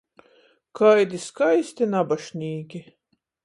Kaidi 0.79 1.21
skaisti 1.27 1.91
nabašnīki! 1.95 2.87